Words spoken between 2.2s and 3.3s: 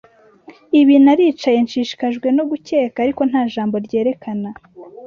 no gukeka, ariko